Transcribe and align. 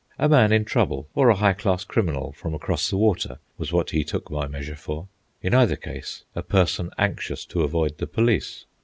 A 0.17 0.27
man 0.27 0.51
in 0.51 0.65
trouble, 0.65 1.07
or 1.13 1.29
a 1.29 1.35
high 1.35 1.53
class 1.53 1.83
criminal 1.83 2.31
from 2.31 2.55
across 2.55 2.89
the 2.89 2.97
water, 2.97 3.37
was 3.59 3.71
what 3.71 3.91
he 3.91 4.03
took 4.03 4.31
my 4.31 4.47
measure 4.47 4.75
for—in 4.75 5.53
either 5.53 5.75
case, 5.75 6.23
a 6.33 6.41
person 6.41 6.89
anxious 6.97 7.45
to 7.45 7.61
avoid 7.61 7.99
the 7.99 8.07
police. 8.07 8.65